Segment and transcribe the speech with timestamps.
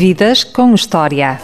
[0.00, 1.38] Vidas com História.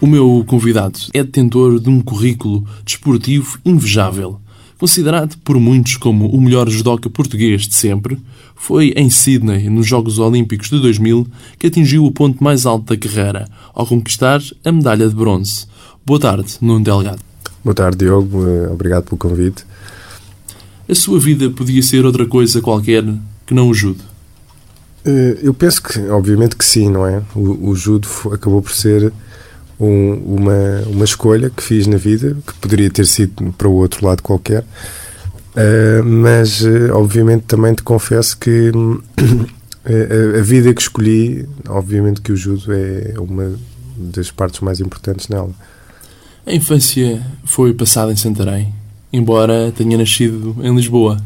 [0.00, 4.40] O meu convidado é detentor de um currículo desportivo invejável.
[4.78, 8.16] Considerado por muitos como o melhor judoca português de sempre,
[8.54, 11.26] foi em Sydney, nos Jogos Olímpicos de 2000,
[11.58, 15.66] que atingiu o ponto mais alto da carreira, ao conquistar a medalha de bronze.
[16.06, 17.18] Boa tarde, Nuno Delgado.
[17.64, 18.46] Boa tarde, Diogo.
[18.48, 19.64] Eh, obrigado pelo convite.
[20.88, 23.04] A sua vida podia ser outra coisa qualquer
[23.44, 24.02] que não o judo?
[25.04, 27.20] Eh, eu penso que, obviamente que sim, não é?
[27.34, 29.12] O, o judo acabou por ser
[29.80, 34.04] um, uma, uma escolha que fiz na vida, que poderia ter sido para o outro
[34.04, 38.72] lado qualquer, uh, mas uh, obviamente também te confesso que
[39.84, 43.54] a, a, vida que escolhi, obviamente que o judo é uma
[43.96, 45.50] das partes mais importantes nela.
[46.46, 48.72] A infância foi passada em Santarém,
[49.12, 51.18] embora tenha nascido em Lisboa.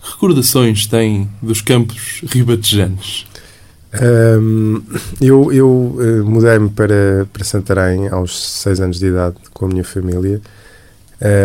[0.00, 3.26] Recordações tem dos campos ribatejanos?
[4.02, 4.82] Um,
[5.20, 9.84] eu eu uh, mudei-me para, para Santarém aos 6 anos de idade com a minha
[9.84, 10.40] família.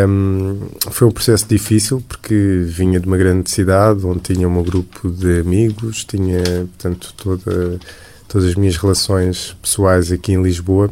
[0.07, 5.09] Um, foi um processo difícil porque vinha de uma grande cidade onde tinha um grupo
[5.09, 7.79] de amigos, tinha portanto toda,
[8.27, 10.89] todas as minhas relações pessoais aqui em Lisboa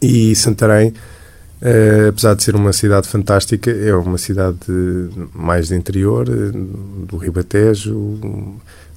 [0.00, 0.88] e Santarém,
[1.60, 4.58] uh, apesar de ser uma cidade fantástica, é uma cidade
[5.34, 6.50] mais de interior, eh,
[7.06, 8.20] do Ribatejo,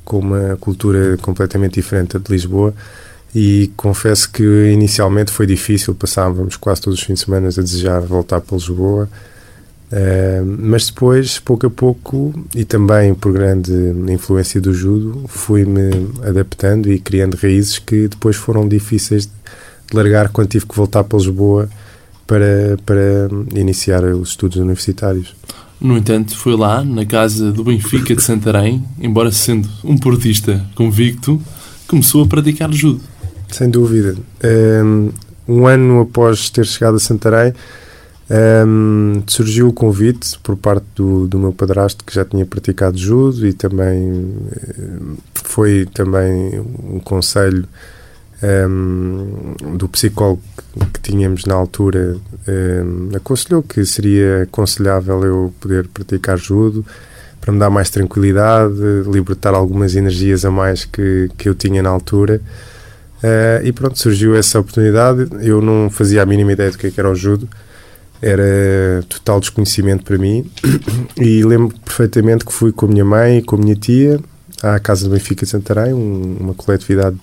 [0.04, 2.74] com uma cultura completamente diferente da de Lisboa
[3.36, 8.00] e confesso que inicialmente foi difícil, passávamos quase todos os fins de semana a desejar
[8.02, 9.10] voltar para Lisboa,
[9.92, 13.74] uh, mas depois, pouco a pouco, e também por grande
[14.12, 19.32] influência do judo, fui-me adaptando e criando raízes que depois foram difíceis de
[19.96, 21.68] largar quando tive que voltar para Lisboa
[22.28, 23.30] para, para
[23.60, 25.36] iniciar os estudos universitários.
[25.80, 31.42] No entanto, foi lá, na casa do Benfica de Santarém, embora sendo um portista convicto,
[31.88, 33.02] começou a praticar judo.
[33.50, 34.16] Sem dúvida.
[35.48, 37.54] Um ano após ter chegado a Santarém,
[38.66, 43.46] um, surgiu o convite por parte do, do meu padrasto que já tinha praticado judo
[43.46, 44.34] e também
[45.34, 47.68] foi também um conselho
[48.44, 50.42] um, do psicólogo
[50.94, 52.18] que tínhamos na altura
[52.48, 56.86] um, aconselhou que seria aconselhável eu poder praticar judo
[57.40, 58.74] para me dar mais tranquilidade,
[59.06, 62.42] libertar algumas energias a mais que, que eu tinha na altura.
[63.18, 65.28] Uh, e pronto, surgiu essa oportunidade.
[65.42, 67.50] Eu não fazia a mínima ideia do que, é era o judo,
[68.22, 70.50] era total desconhecimento para mim.
[71.20, 74.20] E lembro perfeitamente que fui com a minha mãe e com a minha tia
[74.62, 77.18] à Casa do Benfica de Santarém, um, uma coletividade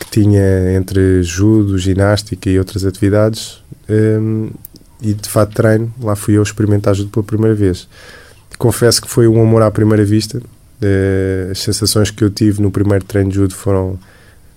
[0.00, 4.50] que tinha entre judo, ginástica e outras atividades um,
[5.02, 7.88] e de fato treino, lá fui eu experimentar judo pela primeira vez.
[8.58, 10.38] Confesso que foi um amor à primeira vista.
[10.38, 13.98] Uh, as sensações que eu tive no primeiro treino de judo foram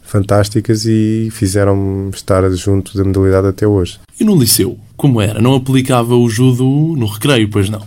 [0.02, 4.00] fantásticas e fizeram-me estar junto da modalidade até hoje.
[4.20, 5.42] E no liceu, como era?
[5.42, 6.64] Não aplicava o judo
[6.98, 7.82] no recreio, pois não?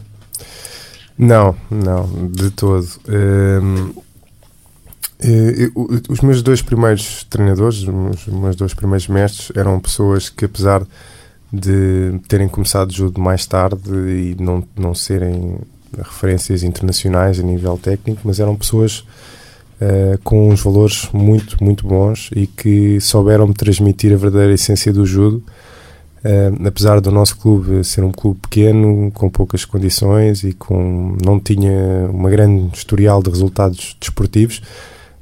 [1.19, 2.87] Não, não, de todo.
[3.09, 3.93] Um,
[5.21, 5.71] eh,
[6.09, 10.87] os meus dois primeiros treinadores, os meus dois primeiros mestres, eram pessoas que, apesar
[11.53, 15.59] de terem começado judo mais tarde e não, não serem
[15.97, 19.05] referências internacionais a nível técnico, mas eram pessoas
[19.81, 25.07] uh, com uns valores muito, muito bons e que souberam-me transmitir a verdadeira essência do
[25.07, 25.43] judo.
[26.19, 31.39] Uh, apesar do nosso clube ser um clube pequeno, com poucas condições e com não
[31.39, 34.61] tinha uma grande historial de resultados desportivos,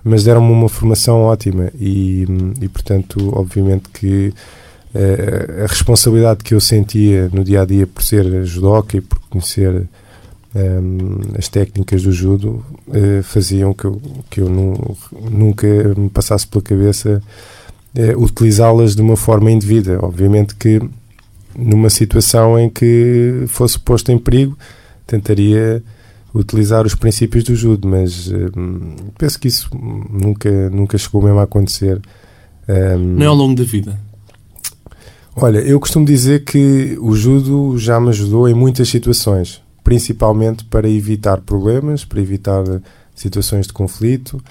[0.05, 2.27] mas deram-me uma formação ótima e,
[2.61, 4.35] e portanto, obviamente que
[4.95, 9.19] uh, a responsabilidade que eu sentia no dia a dia por ser judoca e por
[9.31, 9.87] conhecer um,
[10.55, 14.97] ehm, as técnicas do judo uh, faziam que eu, que eu nu,
[15.31, 15.67] nunca
[15.97, 17.23] me passasse pela cabeça
[17.97, 19.99] uh, utilizá-las de uma forma indevida.
[20.05, 20.83] Obviamente que
[21.57, 24.59] numa situação em que fosse posto em perigo,
[25.07, 25.83] tentaria
[26.35, 31.45] utilizar os princípios do judo, mas hum, penso que isso nunca, nunca chegou mesmo a
[31.45, 32.03] acontecer.
[32.69, 33.99] Um, Nem ao longo da vida?
[35.37, 40.89] Olha, eu costumo dizer que o judo já me ajudou em muitas situações, principalmente para
[40.89, 42.65] evitar problemas, para evitar
[43.15, 44.43] situações de conflito,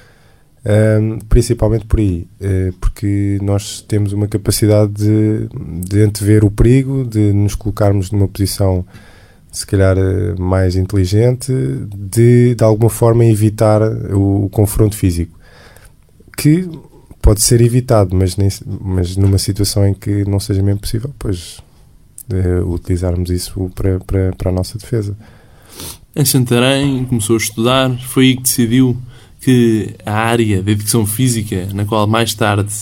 [1.02, 5.50] um, principalmente por aí, uh, porque nós temos uma capacidade de,
[5.86, 8.86] de antever o perigo, de nos colocarmos numa posição
[9.54, 11.54] se calhar eh, mais inteligente,
[11.96, 15.40] de de alguma forma evitar o, o confronto físico.
[16.36, 16.68] Que
[17.22, 18.50] pode ser evitado, mas, nem,
[18.82, 21.60] mas numa situação em que não seja mesmo possível, pois
[22.32, 25.16] uh, utilizarmos isso para, para, para a nossa defesa.
[26.16, 28.98] Em Santarém começou a estudar, foi aí que decidiu
[29.40, 32.74] que a área de educação física, na qual mais tarde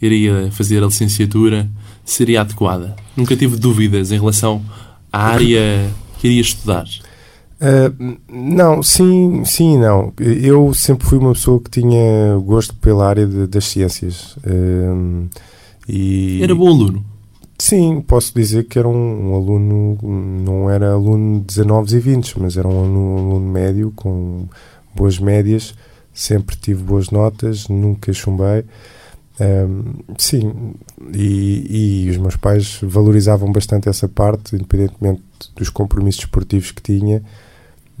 [0.00, 1.68] iria fazer a licenciatura,
[2.04, 2.96] seria adequada.
[3.16, 4.64] Nunca tive dúvidas em relação
[5.12, 5.90] à área
[6.26, 6.84] que iria estudar.
[7.58, 10.12] Uh, não, sim, sim não.
[10.18, 14.36] Eu sempre fui uma pessoa que tinha gosto pela área de, das ciências.
[14.38, 15.28] Uh,
[15.88, 16.42] e...
[16.42, 17.04] Era bom aluno?
[17.58, 19.98] Sim, posso dizer que era um, um, aluno,
[20.44, 24.46] não era aluno de 19 e 20, mas era um aluno, um aluno médio, com
[24.94, 25.74] boas médias,
[26.12, 28.64] sempre tive boas notas, nunca chumbei.
[29.40, 30.74] Um, sim,
[31.14, 35.22] e, e, os meus pais valorizavam bastante essa parte, independentemente
[35.54, 37.22] dos compromissos esportivos que tinha,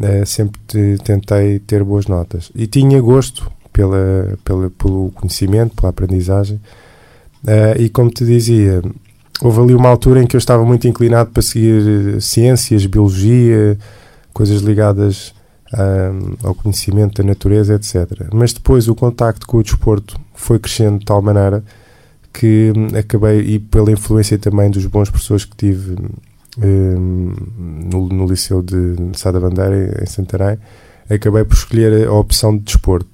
[0.00, 2.50] uh, sempre te, tentei ter boas notas.
[2.54, 6.60] E tinha gosto pela, pela, pelo conhecimento, pela aprendizagem.
[7.44, 8.82] Uh, e como te dizia,
[9.40, 13.78] houve ali uma altura em que eu estava muito inclinado para seguir ciências, biologia,
[14.32, 15.34] coisas ligadas
[16.44, 18.28] ao conhecimento da natureza, etc.
[18.32, 21.62] Mas depois o contacto com o desporto foi crescendo de tal maneira
[22.38, 26.08] que hum, acabei, e pela influência também dos bons professores que tive um,
[26.64, 30.58] no, no, Liceu de Sá da Bandeira, em Santarém,
[31.08, 33.08] acabei por escolher a opção de desporto.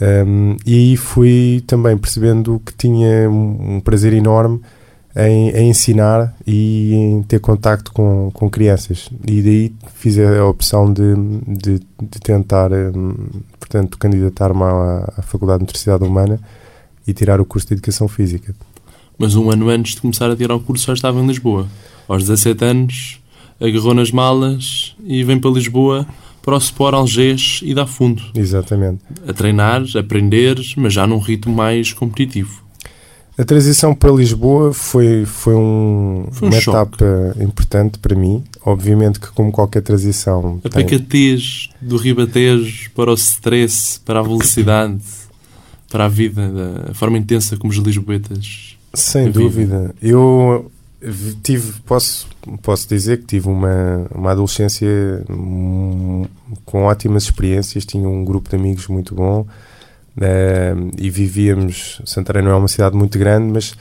[0.00, 4.60] Um, e aí fui também percebendo que tinha um prazer enorme
[5.16, 9.08] em, em, ensinar e em ter contacto com, com crianças.
[9.26, 11.14] E daí fiz a opção de,
[11.46, 13.14] de, de tentar, um,
[13.58, 16.40] portanto, candidatar-me à, à Faculdade de Nutricidade Humana
[17.06, 18.54] e tirar o curso de Educação Física.
[19.16, 21.68] Mas um ano antes de começar a tirar o curso já estava em Lisboa.
[22.08, 23.20] Aos 17 anos,
[23.60, 26.06] agarrou nas malas e vem para Lisboa
[26.42, 28.22] para o Sport Algés e dá fundo.
[28.34, 29.00] Exatamente.
[29.26, 32.62] A treinar, a aprender, mas já num ritmo mais competitivo.
[33.36, 36.76] A transição para Lisboa foi, foi, um, foi um uma choque.
[36.76, 38.44] etapa importante para mim.
[38.64, 40.60] Obviamente que, como qualquer transição.
[40.62, 40.84] A tem...
[40.84, 45.00] pacatez do Ribatejo para o stress, para a velocidade,
[45.90, 46.42] para a vida,
[46.90, 48.76] a forma intensa como os lisboetas.
[48.92, 49.92] Sem dúvida.
[50.00, 50.70] Eu
[51.42, 52.26] tive, posso,
[52.62, 54.88] posso dizer que tive uma, uma adolescência
[56.64, 57.84] com ótimas experiências.
[57.84, 59.46] Tinha um grupo de amigos muito bom
[60.16, 62.00] Uh, e vivíamos.
[62.04, 63.74] Santarém não é uma cidade muito grande, mas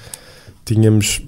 [0.66, 1.22] tínhamos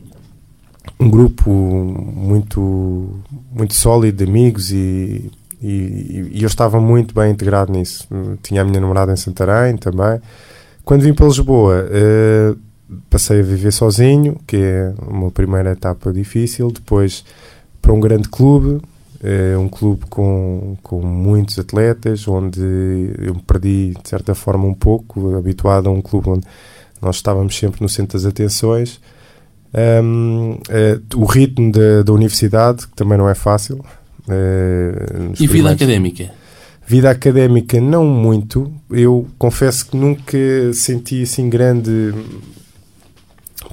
[1.00, 3.20] um grupo muito,
[3.52, 5.32] muito sólido de amigos e,
[5.62, 8.08] e, e, eu estava muito bem integrado nisso.
[8.42, 10.20] Tinha a minha namorada em Santarém também.
[10.84, 12.60] Quando vim para Lisboa, uh,
[13.10, 16.72] passei a viver sozinho, que é uma primeira etapa difícil.
[16.72, 17.24] Depois
[17.82, 18.82] para um grande clube,
[19.24, 22.62] é um clube com, com muitos atletas, onde
[23.20, 26.46] eu me perdi de certa forma um pouco, habituado a um clube onde
[27.02, 29.00] nós estávamos sempre no centro das atenções.
[29.74, 33.84] Um, é, o ritmo da, da, universidade, que também não é fácil.
[34.28, 34.94] É,
[35.40, 36.32] e vida académica?
[36.88, 38.72] Vida académica, não muito.
[38.90, 40.38] Eu confesso que nunca
[40.74, 42.14] senti assim grande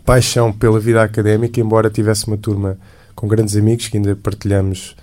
[0.00, 2.78] paixão pela vida académica, embora tivesse uma turma
[3.14, 4.96] com grandes amigos que ainda partilhamos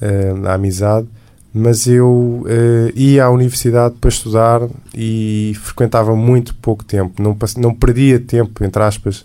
[0.00, 1.06] uh, a amizade,
[1.52, 4.62] mas eu uh, ia à universidade para estudar
[4.94, 9.24] e frequentava muito pouco tempo, não, não perdia tempo, entre aspas,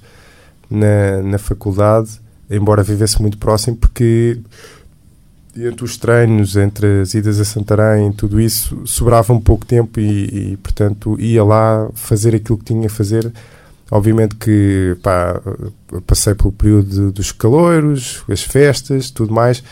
[0.69, 2.19] na, na faculdade,
[2.49, 4.39] embora vivesse muito próximo, porque
[5.55, 10.51] entre os treinos, entre as idas a Santarém, tudo isso, sobrava um pouco tempo e,
[10.51, 13.31] e, portanto, ia lá fazer aquilo que tinha a fazer.
[13.89, 15.41] Obviamente que pá,
[16.05, 19.63] passei pelo período dos caloiros, as festas, tudo mais,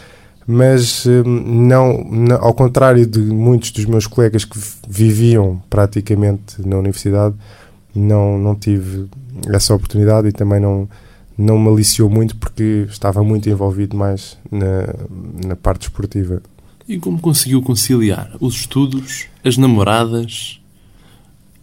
[0.47, 4.57] mas hum, não, não, ao contrário de muitos dos meus colegas que
[4.87, 7.35] viviam praticamente na universidade,
[7.93, 9.09] não, não tive
[9.53, 10.87] essa oportunidade e também não,
[11.37, 16.41] não me aliciou muito porque estava muito envolvido mais na, na parte esportiva.
[16.87, 20.61] E como conseguiu conciliar os estudos, as namoradas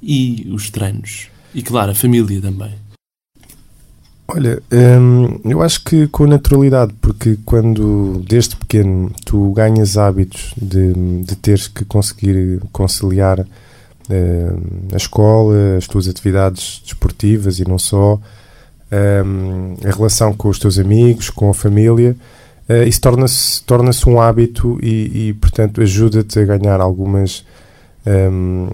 [0.02, 1.31] e os treinos?
[1.54, 2.72] E claro, a família também.
[4.34, 10.92] Olha, hum, eu acho que com naturalidade, porque quando desde pequeno tu ganhas hábitos de,
[11.22, 18.18] de teres que conseguir conciliar hum, a escola, as tuas atividades desportivas e não só,
[19.26, 22.16] hum, a relação com os teus amigos, com a família,
[22.70, 27.44] uh, isso torna-se torna um hábito e, e portanto, ajuda-te a ganhar algumas
[28.06, 28.68] um,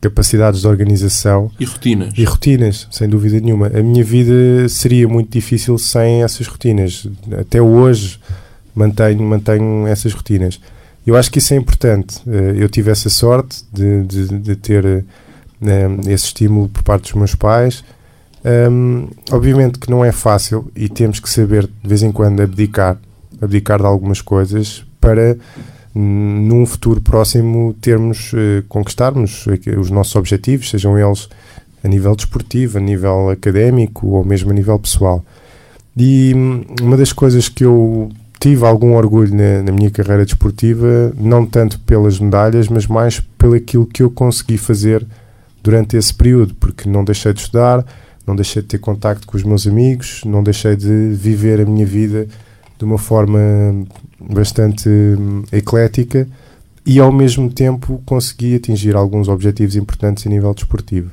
[0.00, 2.12] capacidades de organização e rotinas.
[2.16, 3.68] E rotinas, sem dúvida nenhuma.
[3.68, 7.06] A minha vida seria muito difícil sem essas rotinas.
[7.38, 8.18] Até hoje
[8.74, 10.60] mantenho, mantenho essas rotinas.
[11.06, 12.20] Eu acho que isso é importante.
[12.26, 15.04] Eh, eu tive essa sorte de, de, de ter
[16.06, 17.84] esse estímulo por parte dos meus pais
[18.44, 22.98] Um, obviamente que não é fácil e temos que saber de vez em quando abdicar,
[23.40, 25.36] abdicar de algumas coisas para
[25.94, 29.46] num futuro próximo termos, eh, conquistarmos
[29.78, 31.28] os nossos objetivos, sejam eles
[31.84, 35.24] a nível desportivo, a nível académico ou mesmo a nível pessoal.
[35.96, 41.12] E hum, uma das coisas que eu tive algum orgulho na, na, minha carreira desportiva,
[41.16, 45.06] não tanto pelas medalhas, mas mais pelo aquilo que eu consegui fazer
[45.62, 47.84] durante esse período, porque não deixei de estudar,
[48.26, 51.86] não deixei de ter contacto com os meus amigos, não deixei de viver a minha
[51.86, 52.26] vida
[52.78, 53.38] de uma forma
[54.30, 56.28] bastante hum, eclética
[56.84, 61.10] e ao mesmo tempo consegui atingir alguns objetivos importantes a nível desportivo.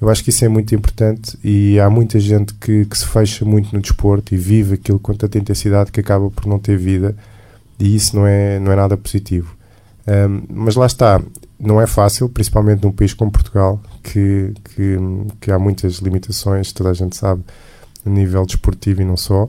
[0.00, 3.44] Eu acho que isso é muito importante e há muita gente que, que se fecha
[3.44, 7.14] muito no desporto e vive aquilo com tanta intensidade que acaba por não ter vida
[7.78, 9.54] e isso não é, não é nada positivo.
[10.08, 11.20] Um, mas lá está,
[11.58, 14.96] não é fácil, principalmente num país como Portugal, que, que,
[15.38, 17.42] que há muitas limitações, toda a gente sabe,
[18.04, 19.48] a nível desportivo e não só,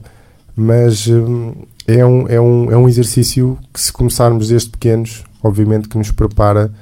[0.54, 1.54] mas um,
[1.86, 6.10] é, um, é, um, é um exercício que se começarmos desde pequenos, obviamente que nos
[6.10, 6.72] prepara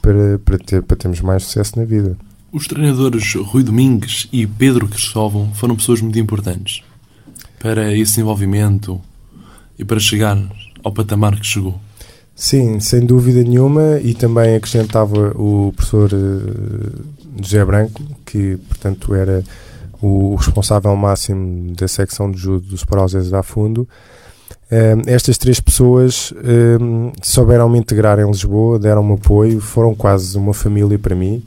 [0.00, 2.16] para, para, ter, para termos mais sucesso na vida.
[2.52, 6.82] Os treinadores Rui Domingues e Pedro Cristóvão foram pessoas muito importantes
[7.58, 9.00] para esse desenvolvimento
[9.78, 10.38] e para chegar
[10.82, 11.80] ao patamar que chegou.
[12.34, 19.42] Sim, sem dúvida nenhuma, e também acrescentava o professor uh, José Branco, que, portanto, era
[20.00, 23.88] o responsável máximo da secção de judo dos Sporoses da Fundo.
[24.70, 30.54] Uh, estas três pessoas uh, souberam me integrar em Lisboa, deram-me apoio, foram quase uma
[30.54, 31.42] família para mim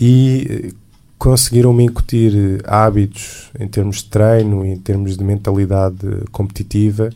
[0.00, 0.72] e
[1.20, 5.98] conseguiram me incutir hábitos em termos de treino, em termos de mentalidade
[6.32, 7.10] competitiva,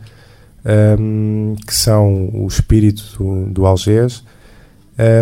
[0.99, 4.23] um, que são o espírito do, do Algés,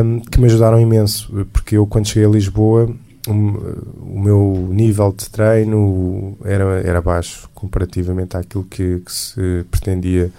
[0.05, 2.97] um, que me ajudaram imenso, porque eu quando cheguei a Lisboa um,
[3.29, 10.31] o meu nível de treino era, era baixo comparativamente àquilo que, que se pretendia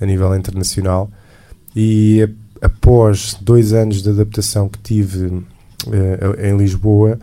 [0.00, 1.10] a nível internacional.
[1.74, 2.28] E
[2.62, 5.44] após dois anos de adaptação que tive uh,
[6.40, 7.18] em Lisboa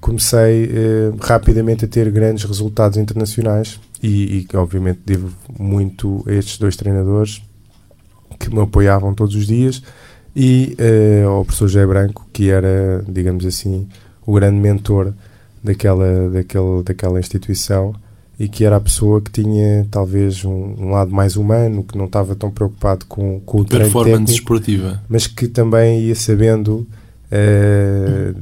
[0.00, 3.78] comecei uh, rapidamente a ter grandes resultados internacionais.
[4.02, 7.42] E, e obviamente devo muito a estes dois treinadores
[8.38, 9.82] que me apoiavam todos os dias.
[10.34, 10.76] E
[11.24, 13.86] uh, ao professor José Branco, que era, digamos assim,
[14.26, 15.12] o grande mentor
[15.62, 17.94] daquela, daquele, daquela instituição
[18.40, 22.06] e que era a pessoa que tinha talvez um, um lado mais humano, que não
[22.06, 25.02] estava tão preocupado com, com o treino técnico, esportiva.
[25.06, 26.86] mas que também ia sabendo
[27.30, 28.34] uh,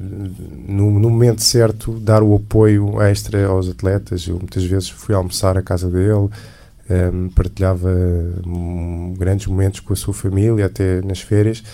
[0.68, 4.28] no, no, momento certo, dar o apoio extra aos atletas.
[4.28, 6.30] Eu muitas vezes fui almoçar à casa dele, um,
[6.88, 7.90] ehm, partilhava
[8.47, 11.64] um, grandes momentos com a sua família, até nas férias,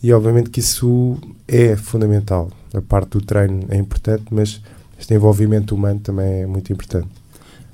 [0.00, 2.48] e obviamente que isso é fundamental.
[2.74, 4.60] A parte do treino é importante, mas
[4.98, 7.08] este envolvimento humano também é muito importante.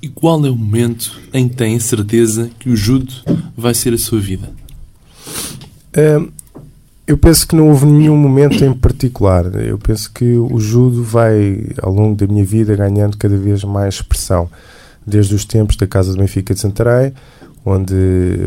[0.01, 3.13] E qual é o momento em que tem a certeza que o judo
[3.55, 4.49] vai ser a sua vida?
[5.97, 6.29] Um,
[7.05, 9.45] eu penso que não houve nenhum momento em particular.
[9.55, 13.95] Eu penso que o judo vai, ao longo da minha vida, ganhando cada vez mais
[13.95, 14.49] expressão.
[15.05, 17.13] Desde os tempos da Casa do Benfica de Santarém,
[17.65, 17.95] onde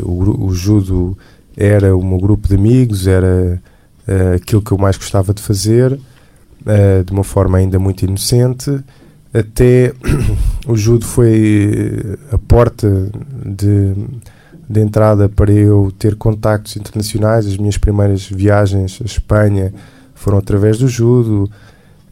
[0.02, 1.18] o, o judo
[1.56, 3.60] era o meu grupo de amigos, era
[4.06, 5.98] uh, aquilo que eu mais gostava de fazer,
[6.66, 8.70] uh, de uma forma ainda muito inocente,
[9.32, 9.92] até
[10.66, 13.10] o judo foi a porta
[13.44, 13.94] de
[14.72, 17.46] de entrada para eu ter contactos internacionais.
[17.46, 19.72] As minhas primeiras viagens à Espanha
[20.14, 21.50] foram através do judo.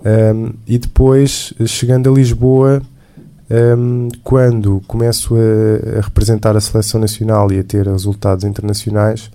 [0.04, 2.82] Um, e depois, chegando a Lisboa,
[3.78, 9.30] um, quando começo a, a, representar a seleção nacional e a ter resultados internacionais,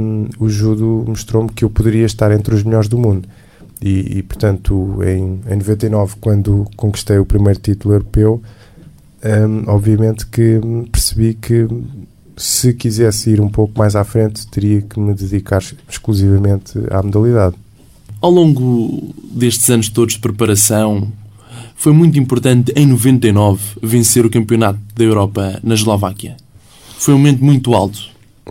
[0.00, 3.28] um, o judo mostrou-me que eu poderia estar entre os melhores do mundo.
[3.80, 8.42] E, e portanto, em, em 99, quando conquistei o primeiro título europeu,
[9.66, 11.66] obviamente que percebi que
[12.36, 17.54] se quisesse ir um pouco mais à frente, teria que me dedicar exclusivamente à modalidade.
[18.20, 21.12] Ao longo destes anos todos de preparação,
[21.76, 26.36] foi muito importante em 99 vencer o Campeonato da Europa na Eslováquia.
[26.98, 27.98] Foi um momento muito alto.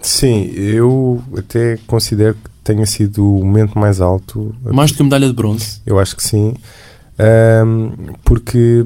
[0.01, 4.55] Sim, eu até considero que tenha sido o momento mais alto.
[4.63, 5.81] Mais do que a medalha de bronze?
[5.85, 6.53] Eu acho que sim.
[7.19, 7.91] Um,
[8.23, 8.83] porque,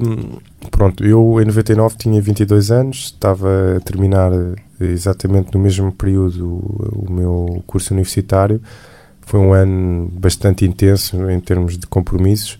[0.70, 4.32] pronto, eu em 99 tinha 22 anos, estava a terminar
[4.80, 8.60] exatamente no mesmo período o, o meu curso universitário.
[9.22, 12.58] Foi um ano bastante intenso em termos de compromissos.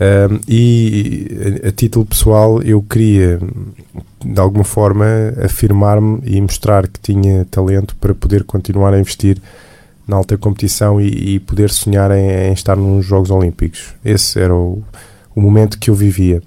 [0.00, 1.26] Um, e
[1.64, 3.40] a, a, título pessoal eu queria
[4.24, 5.04] de alguma forma
[5.44, 9.42] afirmar-me e mostrar que tinha talento para poder continuar a investir
[10.08, 13.94] na alta competição e, e poder sonhar em, em, estar nos Jogos Olímpicos.
[14.02, 14.82] Esse era o,
[15.36, 16.42] o momento que eu vivia.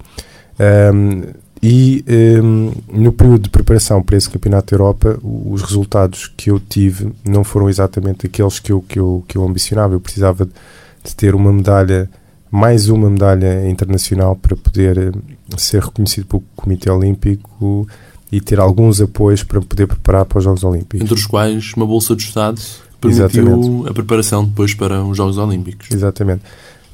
[0.92, 1.22] Um,
[1.62, 2.04] e
[2.42, 7.12] um, no período de preparação para esse Campeonato da Europa, os resultados que eu tive
[7.24, 9.94] não foram exatamente aqueles que eu, que eu, que eu ambicionava.
[9.94, 12.10] Eu precisava de ter uma medalha,
[12.50, 15.14] mais uma medalha internacional para poder
[15.56, 17.86] ser reconhecido pelo Comitê Olímpico
[18.32, 21.02] e ter alguns apoios para poder preparar para os Jogos Olímpicos.
[21.02, 22.60] Entre os quais uma Bolsa de Estado
[23.02, 23.90] permitiu Exatamente.
[23.90, 25.88] a preparação depois para os Jogos Olímpicos.
[25.90, 26.42] Exatamente.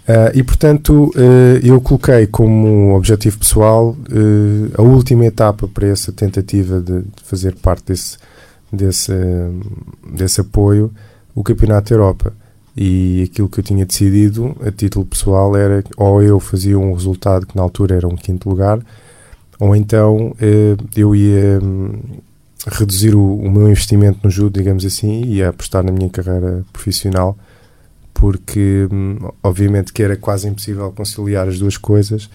[0.08, 6.10] Uh, e portanto, uh, eu coloquei como objetivo pessoal uh, a última etapa para essa
[6.10, 8.16] tentativa de, de fazer parte desse,
[8.72, 9.12] desse,
[10.10, 10.90] desse apoio,
[11.34, 12.32] o Campeonato da Europa.
[12.74, 17.44] E aquilo que eu tinha decidido, a título pessoal, era ou eu fazia um resultado
[17.44, 18.78] que na altura era um quinto lugar,
[19.58, 20.32] ou então
[20.96, 21.98] eu ia um,
[22.66, 26.64] reduzir o, o, meu investimento no judo, digamos assim, e ia apostar na minha carreira
[26.72, 27.36] profissional
[28.18, 32.28] porque hum, obviamente que era quase impossível conciliar as duas coisas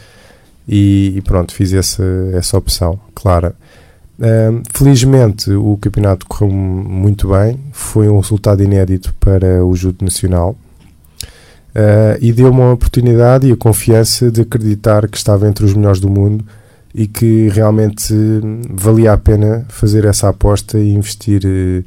[0.68, 2.04] e, e pronto, fiz essa,
[2.34, 3.54] essa opção, clara.
[4.18, 10.56] Um, felizmente o campeonato correu muito bem, foi um resultado inédito para o Judo Nacional
[11.76, 16.00] uh, e deu-me uma oportunidade e a confiança de acreditar que estava entre os melhores
[16.00, 16.46] do mundo
[16.94, 21.84] e que realmente hum, valia a pena fazer essa aposta e investir, uh,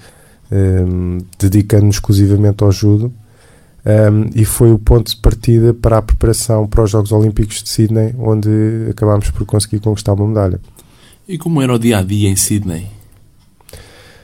[0.55, 3.13] um, dedicando-me exclusivamente ao judo
[3.87, 7.69] um, e foi o ponto de partida para a preparação para os Jogos Olímpicos de
[7.69, 8.49] Sydney, onde
[8.91, 10.61] acabámos por conseguir conquistar uma medalha.
[11.29, 12.89] E como era o dia a dia em Sydney?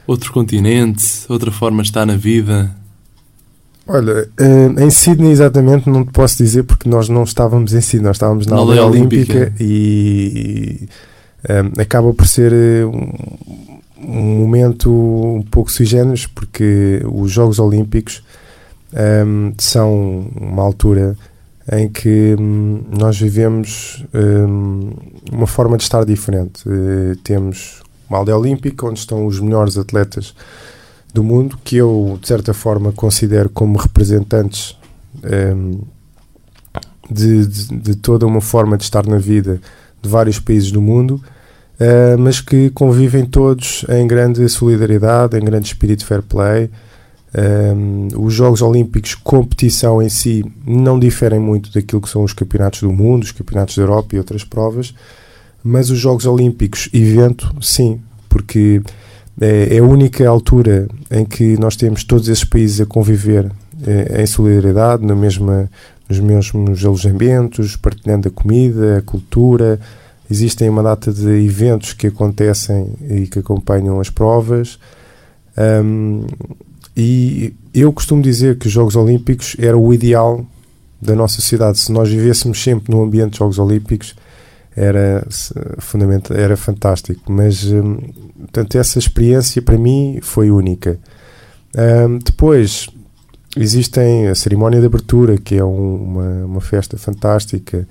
[0.04, 2.74] Outro continente, outra forma de estar na vida?
[3.86, 4.28] Olha,
[4.78, 8.46] em Sydney exatamente não te posso dizer porque nós não estávamos em Sydney, nós estávamos
[8.46, 10.88] na, na aldeia olímpica, olímpica e,
[11.46, 13.12] e um, acaba por ser eh, um,
[13.98, 18.22] um momento um pouco sui generis porque os Jogos Olímpicos
[18.92, 21.16] um, são uma altura
[21.70, 24.90] em que um, nós vivemos um,
[25.32, 26.68] uma forma de estar diferente.
[26.68, 30.34] Uh, temos uma aldeia olímpica onde estão os melhores atletas
[31.12, 34.76] do mundo, que eu, de certa forma, considero como representantes
[37.10, 39.60] de, de, de, toda uma forma de estar na vida
[40.00, 41.22] de vários países do mundo,
[41.78, 46.70] uh, mas que convivem todos em grande solidariedade, em grande espírito de fair play.
[47.34, 52.82] Um, os Jogos Olímpicos, competição em si, não diferem muito daquilo que são os campeonatos
[52.82, 54.94] do mundo, os campeonatos da Europa e outras provas,
[55.64, 58.82] mas os Jogos Olímpicos, evento, sim, porque
[59.40, 63.52] é, é a única altura em que nós temos todos esses países a conviver
[63.86, 65.70] é, em solidariedade, na mesma,
[66.08, 69.78] nos mesmos alojamentos, partilhando a comida, a cultura.
[70.30, 74.78] Existem uma data de eventos que acontecem e que acompanham as provas.
[75.84, 76.24] Um,
[76.96, 80.46] e eu costumo dizer que os Jogos Olímpicos era o ideal
[81.00, 81.78] da nossa sociedade.
[81.78, 84.14] Se nós vivêssemos sempre no ambiente de Jogos Olímpicos,
[84.76, 85.26] era
[85.78, 87.30] fundamental, era fantástico.
[87.30, 87.98] Mas, hum,
[88.38, 90.98] portanto, essa experiência para mim foi única.
[91.76, 92.88] Um, depois,
[93.56, 97.86] existem a cerimónia de abertura, que é um, uma, uma festa fantástica.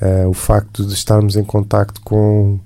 [0.00, 2.58] Uh, o facto de estarmos em contacto com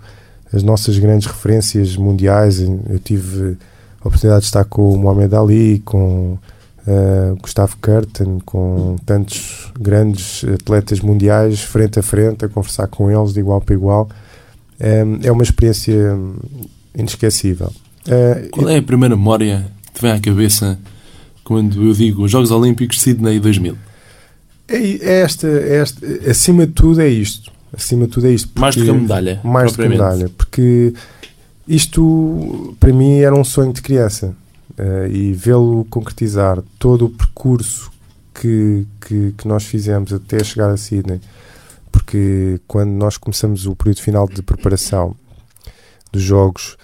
[0.52, 2.60] as nossas grandes referências mundiais.
[2.60, 3.56] Eu tive
[4.00, 6.38] a oportunidade de estar com o Mohamed Ali, com
[6.86, 13.32] uh, Gustavo Kurten, com tantos grandes atletas mundiais frente a frente, a conversar com eles
[13.32, 14.08] de igual para igual.
[14.78, 16.16] É, é uma experiência
[16.96, 17.72] inesquecível.
[18.06, 20.78] Uh, Qual é a primeira memória que te vem à cabeça
[21.42, 23.76] quando eu digo Jogos Olímpicos Sydney 2000?
[24.68, 27.52] É, é, esta, é esta, acima de tudo é isto.
[27.76, 28.50] Acima de tudo é isto.
[28.58, 29.40] mais do que a medalha.
[29.42, 30.28] Mais do que a medalha.
[30.36, 30.94] Porque
[31.66, 34.34] isto, para mim, era um sonho de criança.
[34.76, 37.92] Uh, e vê-lo concretizar todo o percurso
[38.34, 41.20] que, que, que, nós fizemos até chegar a Sydney,
[41.92, 45.14] porque quando nós começamos o período final de preparação
[46.10, 46.76] dos Jogos,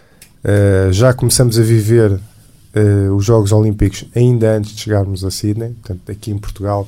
[0.45, 5.71] uh, já começamos a viver uh, os Jogos Olímpicos ainda antes de chegarmos a Sydney,
[5.71, 6.87] portanto, aqui em Portugal,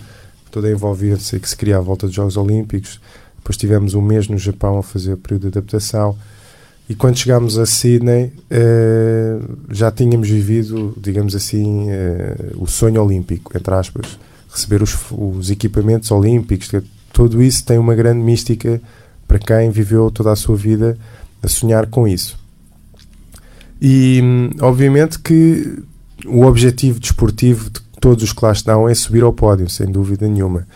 [0.52, 3.00] toda a envolvência que se cria à volta dos Jogos Olímpicos.
[3.38, 6.16] Depois tivemos um mês no Japão a fazer o período de adaptação.
[6.92, 13.56] E quando chegámos a Sydney, uh, já tínhamos vivido, digamos assim, uh, o sonho olímpico,
[13.56, 14.18] entre aspas.
[14.50, 16.70] Receber os, os equipamentos olímpicos,
[17.10, 18.78] tudo isso tem uma grande mística
[19.26, 20.98] para quem viveu toda a sua vida
[21.42, 22.38] a sonhar com isso.
[23.80, 24.20] E,
[24.60, 25.82] obviamente, que
[26.26, 30.28] o objetivo desportivo de todos os que lá estão é subir ao pódio, sem dúvida
[30.28, 30.66] nenhuma.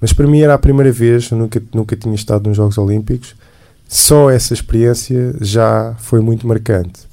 [0.00, 3.36] Mas para mim era a primeira vez, eu nunca, nunca tinha estado nos Jogos Olímpicos
[3.88, 7.08] só essa experiência já foi muito marcante.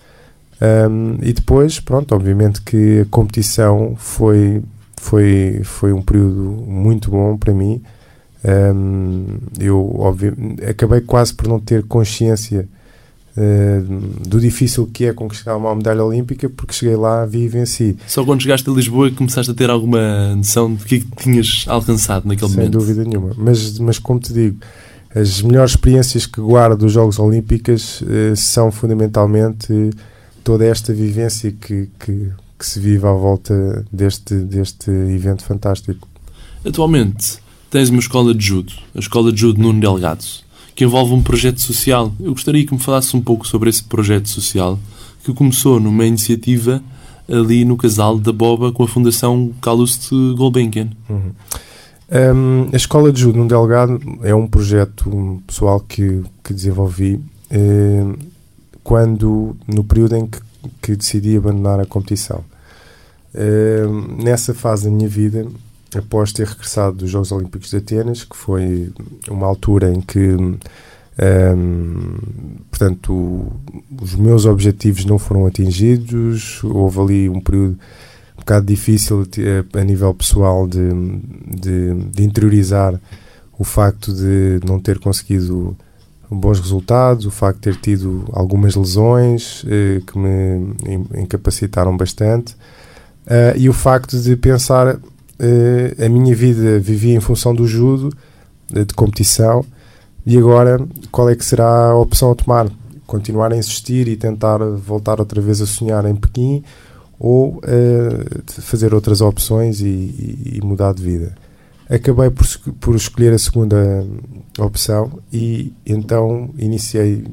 [0.62, 4.62] Um, e depois, pronto, obviamente que a competição foi,
[4.98, 7.82] foi, foi um período muito bom para mim.
[8.44, 9.26] Um,
[9.58, 10.36] eu óbvio,
[10.70, 12.68] acabei quase por não ter consciência
[13.38, 17.98] uh, do difícil que é conquistar uma medalha olímpica, porque cheguei lá, vi e venci.
[18.06, 22.50] Só quando chegaste a Lisboa começaste a ter alguma noção de que tinhas alcançado naquele
[22.50, 22.80] Sem momento?
[22.80, 23.34] Sem dúvida nenhuma.
[23.38, 24.58] Mas, mas como te digo,
[25.16, 29.92] as melhores experiências que guardo dos Jogos Olímpicos uh, são fundamentalmente
[30.44, 36.06] toda esta vivência que, que, que, se vive à volta deste, deste evento fantástico.
[36.66, 37.38] Atualmente
[37.72, 40.24] tens uma escola de judo, a Escola de Judo Nuno Delgado,
[40.76, 42.14] que envolve um projeto social.
[42.20, 44.78] Eu gostaria que me falasse um pouco sobre esse projeto social
[45.24, 46.84] que começou numa iniciativa
[47.28, 50.90] ali no casal da Boba com a Fundação Calouste Gulbenkian.
[51.10, 51.32] Uhum.
[52.12, 58.04] Um, a Escola de Judo no Delgado é um projeto pessoal que, que desenvolvi eh,
[58.84, 60.40] quando, no período em que,
[60.82, 62.44] que decidi abandonar a competição.
[63.34, 63.86] Eh,
[64.24, 65.48] nessa fase da minha vida,
[65.96, 68.94] após ter regressado dos Jogos Olímpicos de Atenas, que foi
[69.28, 70.58] uma altura em que, um,
[72.70, 73.52] portanto,
[74.00, 77.78] os meus objetivos não foram atingidos, houve ali um período um
[78.46, 79.26] bocado difícil
[79.74, 80.80] a, nível pessoal de,
[81.60, 82.94] de, de, interiorizar
[83.58, 85.76] o facto de não ter conseguido
[86.30, 90.76] bons resultados, o facto de ter tido algumas lesões eh, que me
[91.16, 92.54] incapacitaram bastante
[93.26, 98.12] uh, e o facto de pensar uh, a minha vida vivia em função do judo,
[98.72, 99.64] de competição,
[100.26, 100.80] e agora
[101.12, 102.68] qual é que será a opção a tomar?
[103.06, 106.64] Continuar a insistir e tentar voltar outra vez a sonhar em Pequim
[107.26, 111.36] ou uh, fazer outras opções e, e, mudar de vida?
[111.90, 112.46] Acabei por,
[112.80, 114.06] por escolher a segunda
[114.60, 117.24] opção e então iniciei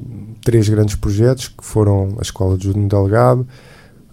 [0.43, 3.47] três grandes projetos que foram a Escola de Judo no Delgado,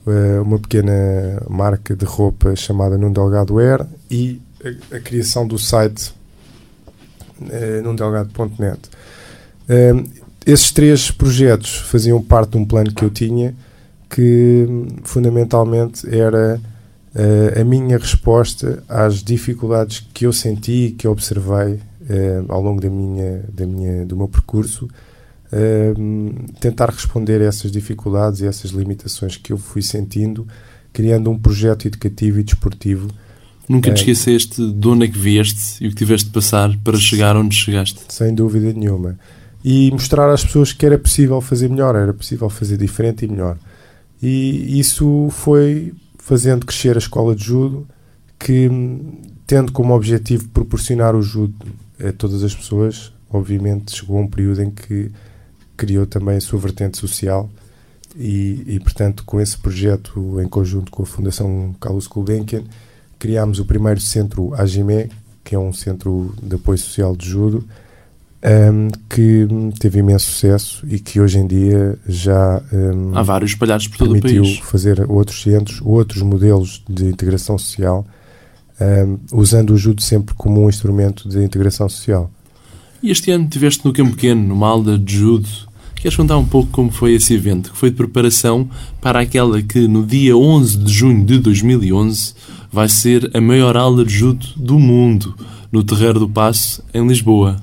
[0.07, 0.93] uh, uma pequena
[1.49, 6.13] marca de roupa chamada Nuno Delgado Wear e a, a criação do site
[7.41, 8.81] uh, nundelgado.net.
[9.67, 10.07] Uh,
[10.45, 13.55] esses três projetos faziam parte de um plano que eu tinha
[14.11, 14.67] que
[15.05, 16.61] fundamentalmente era
[17.15, 22.81] uh, a minha resposta às dificuldades que eu senti e que observei uh, ao longo
[22.81, 24.89] da minha, da minha, do meu percurso
[26.61, 30.47] tentar responder a essas dificuldades e essas limitações que eu fui sentindo,
[30.93, 33.09] criando um projeto educativo e desportivo.
[33.69, 36.97] Nunca te esqueceste de onde é que vieste e o que tiveste de passar para
[36.97, 38.01] chegar onde chegaste?
[38.09, 39.19] Sem dúvida nenhuma.
[39.65, 43.59] E mostrar às pessoas que era possível fazer melhor, era possível fazer diferente e melhor.
[44.23, 47.87] E isso foi fazendo crescer a escola de judo,
[48.39, 48.69] que
[49.47, 51.55] tendo como objetivo proporcionar o judo
[51.99, 55.11] a todas as pessoas, obviamente chegou a um período em que
[55.77, 57.51] criou também a sua vertente social
[58.17, 62.65] e, e portanto, com esse projeto em conjunto com a Fundação Carlos Gulbenkian,
[63.19, 65.11] criámos o primeiro centro AGME,
[65.45, 67.65] que é um centro de apoio social de judo,
[68.43, 69.47] um, que
[69.79, 74.13] teve imenso sucesso e que hoje em dia já um, há vários espalhados por todo
[74.13, 74.59] permitiu o país.
[74.59, 78.07] fazer outros centros, outros modelos de integração social,
[78.81, 82.31] um, usando o judo sempre como um instrumento de integração social.
[83.03, 85.49] E este ano tiveste no Campo Pequeno, numa aula de judo,
[86.01, 88.67] Queres contar um pouco como foi esse evento, que foi de preparação
[89.03, 92.35] para aquela que no dia 11 de junho de 2011
[92.73, 95.35] vai ser a maior aula de judo do mundo,
[95.71, 97.61] no Terreiro do Passo, em Lisboa.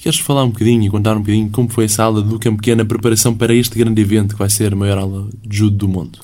[0.00, 2.82] Queres falar um bocadinho e contar um bocadinho como foi essa aula do Campo Pequeno,
[2.82, 5.88] a preparação para este grande evento que vai ser a maior aula de judo do
[5.88, 6.20] mundo?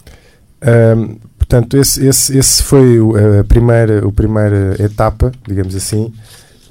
[0.96, 2.98] Um, portanto, esse, esse, esse foi
[3.40, 6.12] a primeira, a primeira etapa, digamos assim,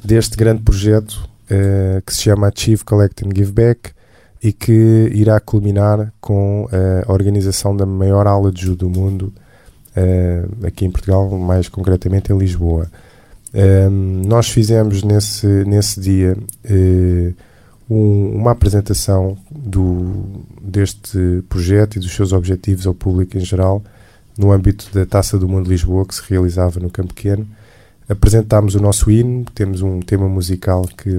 [0.03, 3.91] deste grande projeto uh, que se chama Achieve, Collect and Give Back,
[4.41, 6.67] e que irá culminar com
[7.07, 9.33] a organização da maior aula de judo do mundo
[9.95, 12.89] uh, aqui em Portugal, mais concretamente em Lisboa.
[13.53, 16.35] Um, ehm, nós fizemos nesse, nesse dia
[16.65, 17.33] uh,
[17.89, 23.83] um, uma apresentação do, deste projeto e dos seus objetivos ao público em geral
[24.37, 27.47] no âmbito da Taça do Mundo de Lisboa que se realizava no Campo Pequeno
[28.07, 31.17] apresentámos o nosso hino, temos um tema musical que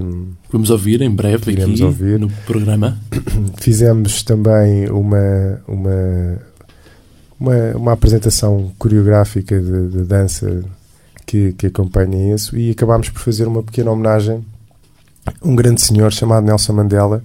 [0.51, 2.19] vamos ouvir em breve aqui ouvir.
[2.19, 2.97] no programa.
[3.59, 6.41] Fizemos também uma, uma,
[7.39, 10.63] uma, uma apresentação coreográfica de, de, dança
[11.25, 14.45] que, que acompanha isso e acabámos por fazer uma pequena homenagem
[15.25, 17.23] a um grande senhor chamado Nelson Mandela,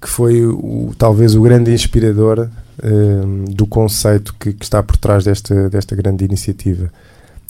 [0.00, 2.48] que foi o, talvez o grande inspirador
[2.82, 6.90] um, do conceito que, que está por trás desta, desta grande iniciativa.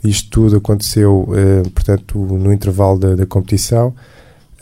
[0.03, 3.89] Isto tudo aconteceu, uh, portanto, no intervalo da, da competição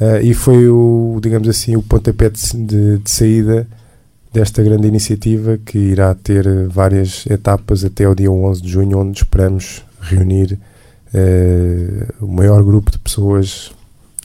[0.00, 3.66] uh, e foi o, digamos assim, o pontapé de, de, de, saída
[4.32, 9.18] desta grande iniciativa que irá ter várias etapas até o dia 11 de junho, onde
[9.18, 10.58] esperamos reunir
[11.14, 13.72] uh, o maior grupo de pessoas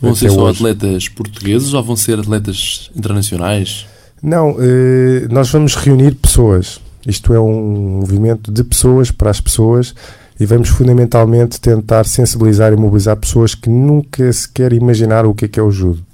[0.01, 0.57] Vão ser só hoje.
[0.59, 3.87] atletas portugueses ou vão ser atletas internacionais?
[4.21, 6.79] Não, eh, nós vamos reunir pessoas.
[7.05, 9.95] Isto é um movimento de pessoas para as pessoas
[10.39, 15.47] e vamos fundamentalmente tentar sensibilizar e mobilizar pessoas que nunca sequer imaginaram o que é
[15.47, 16.05] que é o judo.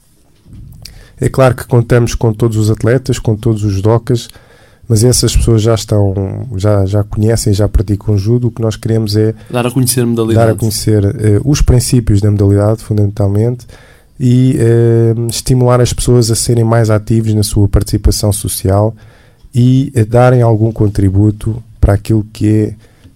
[1.19, 4.29] É claro que contamos com todos os atletas, com todos os docas,
[4.87, 8.47] mas essas pessoas já estão, já, já conhecem, já praticam judo.
[8.47, 11.61] O que nós queremos é dar a conhecer a modalidade, dar a conhecer uh, os
[11.61, 13.65] princípios da modalidade, fundamentalmente,
[14.19, 18.93] e uh, estimular as pessoas a serem mais ativos na sua participação social
[19.55, 22.75] e a darem algum contributo para aquilo que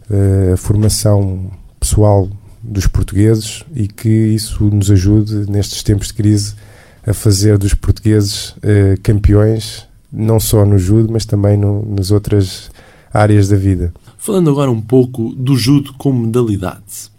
[0.10, 2.30] é uh, a formação pessoal
[2.64, 6.56] dos portugueses e que isso nos ajude nestes tempos de crise
[7.06, 8.54] a fazer dos portugueses
[9.02, 12.72] campeões, não só no judo, mas também no, nas outras
[13.14, 13.94] áreas da vida.
[14.18, 17.12] Falando agora um pouco do judo como modalidade.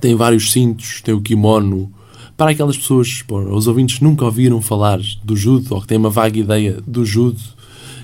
[0.00, 1.90] Tem vários cintos, tem o kimono.
[2.36, 6.38] Para aquelas pessoas, os ouvintes nunca ouviram falar do judo ou que têm uma vaga
[6.38, 7.40] ideia do judo,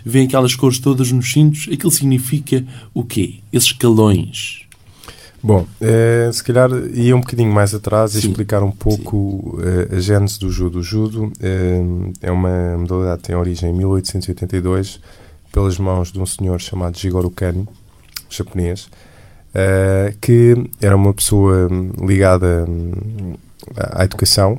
[0.04, 3.36] vêem aquelas cores todas nos cintos, aquilo significa o quê?
[3.52, 4.63] Esses calões.
[5.44, 10.00] Bom, eh, se calhar ia um bocadinho mais atrás e explicar um pouco eh, a
[10.00, 10.78] gênese do judo.
[10.78, 11.82] O judo eh,
[12.22, 15.02] é uma modalidade que tem origem em 1882
[15.52, 17.68] pelas mãos de um senhor chamado Jigoro Kano,
[18.30, 18.88] japonês,
[20.22, 21.68] que era uma pessoa
[22.00, 23.34] ligada hum,
[23.76, 24.58] à educação,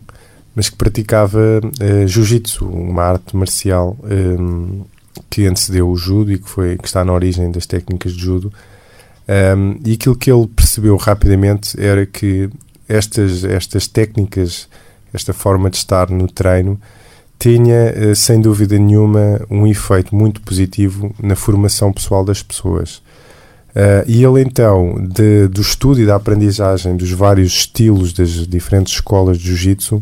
[0.55, 1.61] mas que praticava
[2.05, 4.83] jiu-jitsu, uma arte marcial hum,
[5.31, 8.53] que antecedeu o judo e que, foi, que está na origem das técnicas de judo.
[9.27, 12.49] Um, e aquilo que ele percebeu rapidamente era que
[12.88, 14.67] estas, estas técnicas,
[15.13, 16.79] esta forma de estar no treino,
[17.38, 23.01] tinha, eh, sem dúvida nenhuma, um efeito muito positivo na formação pessoal das pessoas.
[23.75, 28.93] Uh, e ele então, de, do estudo e da aprendizagem dos vários estilos das diferentes
[28.93, 30.01] escolas de jiu-jitsu,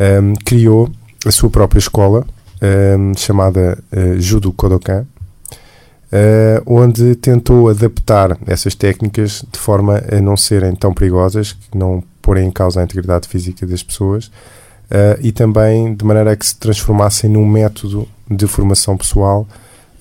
[0.00, 0.90] um, criou
[1.24, 2.26] a sua própria escola,
[2.98, 5.06] um, chamada uh, Judo Kodokan,
[6.12, 12.02] uh, onde tentou adaptar essas técnicas de forma a não serem tão perigosas, que não
[12.20, 16.46] porem em causa a integridade física das pessoas, uh, e também de maneira a que
[16.46, 19.46] se transformassem num método de formação pessoal,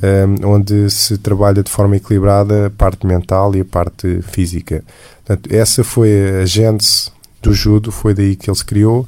[0.03, 4.83] um, onde se trabalha de forma equilibrada a parte mental e a parte física.
[5.25, 9.07] Portanto, essa foi a gênese do judo, foi daí que ele se criou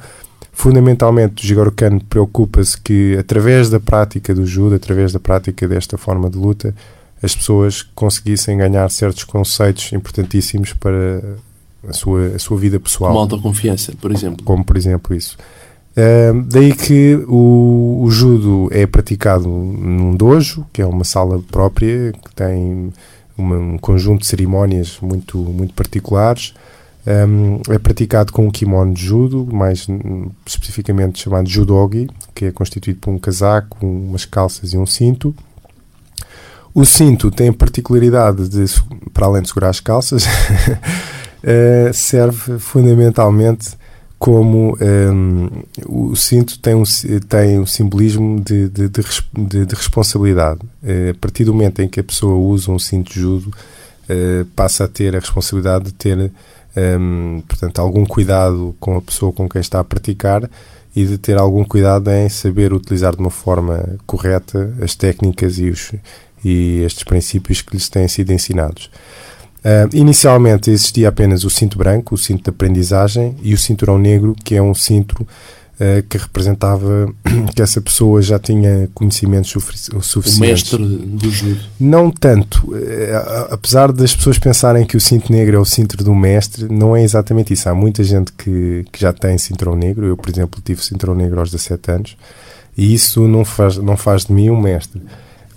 [0.57, 5.99] Fundamentalmente, o Jigoro Kano preocupa-se que, através da prática do judo, através da prática desta
[5.99, 6.73] forma de luta,
[7.21, 11.21] as pessoas conseguissem ganhar certos conceitos importantíssimos para
[11.87, 13.11] a sua, a sua vida pessoal.
[13.11, 14.43] Como autoconfiança, por exemplo.
[14.43, 15.37] Como, por exemplo, isso.
[15.91, 22.11] Uh, daí que o, o, judo é praticado num dojo, que é uma sala própria,
[22.13, 22.91] que tem
[23.37, 26.55] uma, um conjunto de cerimónias muito, muito particulares,
[27.07, 29.87] um, é praticado com um kimono de judo, mais
[30.45, 35.33] especificamente chamado judogi, que é constituído por um casaco, umas calças e um cinto.
[36.73, 38.65] O cinto tem a particularidade de,
[39.13, 43.69] para além de segurar as calças, uh, serve fundamentalmente
[44.19, 45.49] como um,
[45.85, 46.83] o cinto tem um,
[47.29, 50.59] tem um simbolismo de, de, de, de responsabilidade.
[50.83, 54.45] Uh, a partir do momento em que a pessoa usa um cinto de judo, uh,
[54.55, 56.31] passa a ter a responsabilidade de ter
[56.77, 60.47] um, portanto, algum cuidado com a pessoa com quem está a praticar
[60.95, 65.69] e de ter algum cuidado em saber utilizar de uma forma correta as técnicas e,
[65.69, 65.91] os,
[66.43, 68.89] e estes princípios que lhes têm sido ensinados.
[69.57, 74.35] Uh, inicialmente existia apenas o cinto branco, o cinto de aprendizagem, e o cinturão negro,
[74.43, 75.27] que é um cinto
[75.79, 77.13] uh, que representava
[77.55, 80.37] que essa pessoa já tinha conhecimentos suficientes.
[80.37, 81.61] O mestre do judo.
[81.79, 82.71] Não tanto.
[82.71, 86.95] Uh, apesar das pessoas pensarem que o cinto negro é o cinto do mestre, não
[86.95, 87.69] é exatamente isso.
[87.69, 90.05] Há muita gente que, que já tem cinturão negro.
[90.05, 92.17] Eu, por exemplo, tive cinturão negro aos 17 anos.
[92.77, 95.01] E isso não faz, não faz de mim um mestre.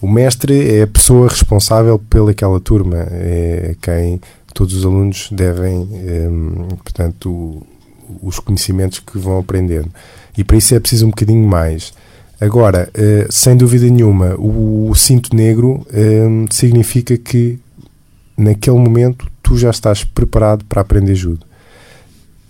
[0.01, 4.19] O mestre é a pessoa responsável pelaquela turma, é quem
[4.55, 7.63] todos os alunos devem, um, eh, portanto,
[8.23, 9.91] os conhecimentos que vão aprendendo.
[10.37, 11.93] E para isso é preciso um bocadinho mais.
[12.41, 17.59] Agora, uh, sem dúvida nenhuma, o, cinto negro uh, significa que
[18.37, 21.45] naquele momento tu já estás preparado para aprender judo.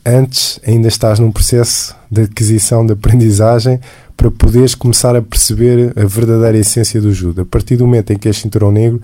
[0.07, 3.81] Antes, ainda estás num processo de aquisição, de aprendizagem,
[4.17, 7.43] para poderes começar a perceber a verdadeira essência do judo.
[7.43, 9.01] A partir do momento em que és cinturão negro,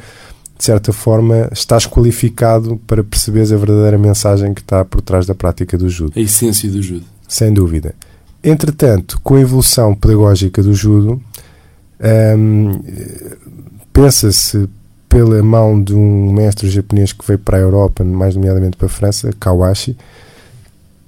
[0.58, 5.34] de certa forma, estás qualificado para perceberes a verdadeira mensagem que está por trás da
[5.34, 6.12] prática do judo.
[6.16, 7.04] A essência do judo.
[7.28, 7.94] Sem dúvida.
[8.42, 11.20] Entretanto, com a evolução pedagógica do judo,
[12.38, 12.80] hum,
[13.92, 14.68] pensa-se
[15.08, 18.90] pela mão de um mestre japonês que veio para a Europa, mais nomeadamente para a
[18.90, 19.96] França, Kawashi,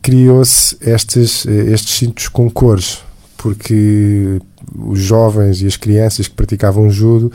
[0.03, 3.03] criou-se estes, estes cintos com cores,
[3.37, 4.41] porque
[4.77, 7.33] os jovens e as crianças que praticavam judo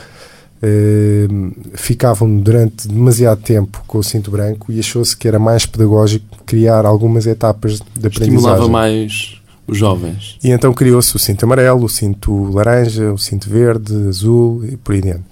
[1.74, 6.86] ficavam durante demasiado tempo com o cinto branco e achou-se que era mais pedagógico criar
[6.86, 8.36] algumas etapas de aprendizagem.
[8.36, 10.38] Estimulava mais os jovens.
[10.44, 14.96] E então criou-se o cinto amarelo, o cinto laranja, o cinto verde, azul e por
[14.96, 15.24] aí dentro.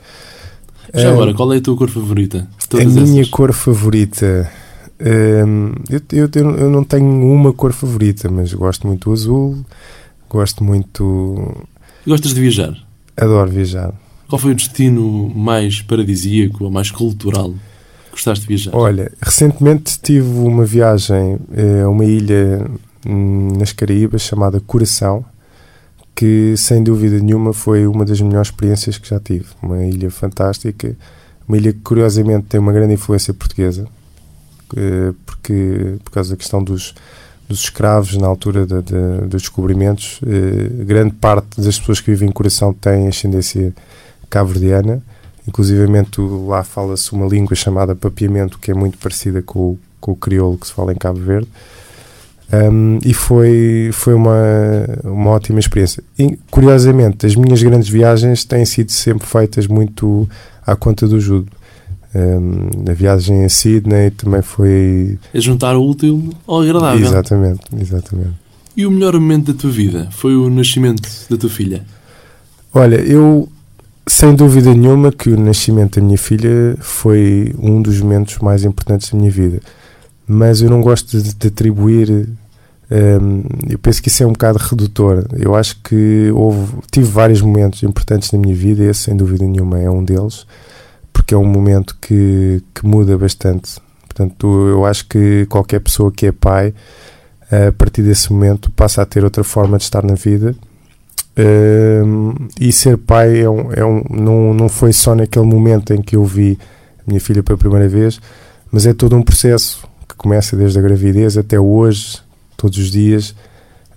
[0.94, 2.48] Já um, agora, qual é a tua cor favorita?
[2.74, 4.52] a minha cor favorita.
[5.00, 9.66] Um, eu, eu, eu, não tenho uma cor favorita, mas gosto muito do azul,
[10.30, 11.66] gosto muito.
[12.06, 12.76] Gostas de viajar?
[13.18, 13.94] Adoro viajar.
[14.32, 17.52] Qual foi o destino mais paradisíaco ou mais cultural
[18.06, 18.74] que gostaste de viajar?
[18.74, 21.38] Olha, recentemente tive uma viagem
[21.84, 22.66] a uma ilha
[23.06, 25.26] hum, nas Caraíbas chamada Coração,
[26.16, 29.48] que sem dúvida nenhuma foi uma das melhores experiências que já tive.
[29.62, 30.96] Uma ilha fantástica,
[31.46, 33.86] uma ilha que curiosamente tem uma grande influência portuguesa,
[35.26, 36.96] porque por causa da questão dos,
[37.50, 42.30] dos escravos na altura de, de, dos descobrimentos, eh, grande parte das pessoas que vivem
[42.30, 43.74] em Coração têm ascendência
[44.32, 45.04] cabo-verdiana.
[45.48, 50.58] Inclusivamente lá fala-se uma língua chamada papiamento que é muito parecida com, com o crioulo
[50.58, 51.48] que se fala em Cabo Verde.
[52.54, 54.34] Um, e foi, foi uma,
[55.04, 56.04] uma ótima experiência.
[56.20, 60.28] E, curiosamente, as minhas grandes viagens têm sido sempre feitas muito
[60.66, 61.52] à conta do judo.
[62.14, 65.18] Um, a viagem a Sydney também foi.
[65.34, 67.06] É juntar o útil ao agradável.
[67.06, 68.36] Exatamente, exatamente.
[68.76, 71.86] E o melhor momento da tua vida foi o nascimento da tua filha?
[72.74, 73.50] Olha, eu
[74.12, 79.10] sem dúvida nenhuma que o nascimento da minha filha foi um dos momentos mais importantes
[79.10, 79.62] da minha vida.
[80.28, 82.28] Mas eu não gosto de, de atribuir.
[82.92, 85.26] Um, eu penso que isso é um bocado redutor.
[85.40, 89.46] Eu acho que houve, tive vários momentos importantes na minha vida, e esse, sem dúvida
[89.46, 90.46] nenhuma, é um deles,
[91.14, 93.80] porque é um momento que, que muda bastante.
[94.04, 96.74] Portanto, eu acho que qualquer pessoa que é pai,
[97.50, 100.54] a partir desse momento, passa a ter outra forma de estar na vida
[101.38, 106.02] Uh, e ser pai é um, é um, não, não foi só naquele momento em
[106.02, 106.58] que eu vi
[107.00, 108.20] a minha filha pela primeira vez,
[108.70, 112.20] mas é todo um processo que começa desde a gravidez até hoje,
[112.58, 113.34] todos os dias.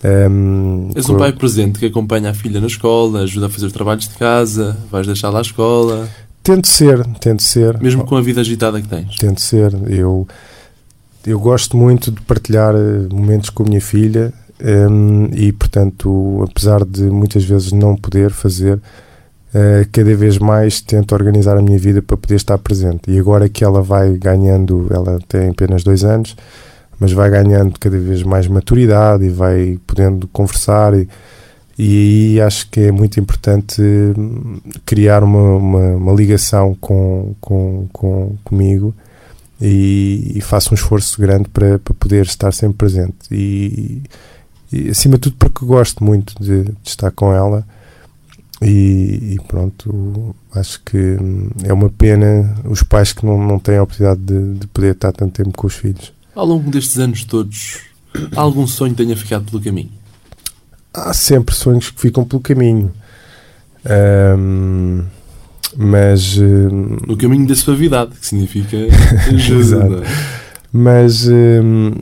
[0.05, 3.73] Um, És um pai presente que acompanha a filha na escola, ajuda a fazer os
[3.73, 6.09] trabalhos de casa, vais deixá-la à escola.
[6.42, 7.81] Tento ser, tento ser.
[7.81, 9.16] Mesmo com a vida agitada que tens.
[9.16, 9.73] Tento ser.
[9.90, 10.29] Eu,
[11.27, 16.85] eu gosto muito de partilhar eh, momentos com a minha filha um, e, portanto, apesar
[16.85, 22.01] de muitas vezes não poder fazer, uh, cada vez mais tento organizar a minha vida
[22.01, 23.11] para poder estar presente.
[23.11, 26.37] E agora que ela vai ganhando, ela tem apenas dois anos,
[26.99, 30.95] mas vai ganhando cada vez mais maturidade e vai podendo conversar.
[30.95, 31.09] E,
[31.77, 37.88] e aí acho que é muito importante hum, criar uma, uma, uma ligação com, com,
[37.93, 38.95] com, comigo
[39.61, 43.17] e, e, faço um esforço grande para, para poder estar sempre presente.
[43.31, 44.03] E,
[44.74, 47.66] e, acima de tudo porque gosto muito de, de estar com ela
[48.62, 53.76] e, e, pronto, acho que hum, é uma pena os pais que não, não têm
[53.76, 56.12] a oportunidade de, de poder estar tanto tempo com os filhos.
[56.34, 57.80] Ao longo destes anos todos,
[58.34, 59.90] algum sonho tenha ficado pelo caminho?
[60.92, 62.92] Há sempre sonhos que ficam pelo caminho.
[64.38, 65.04] Um,
[65.76, 66.38] mas.
[66.38, 68.76] Um, no caminho da suavidade, que significa
[69.34, 70.02] ajuda.
[70.72, 71.26] mas.
[71.26, 71.92] Um,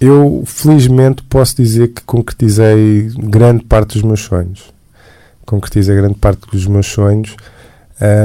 [0.00, 4.72] eu felizmente posso dizer que concretizei grande parte dos meus sonhos.
[5.44, 7.34] Concretizei grande parte dos meus sonhos,